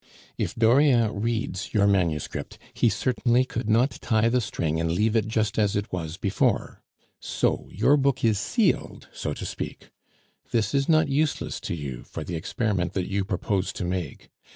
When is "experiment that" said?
12.35-13.11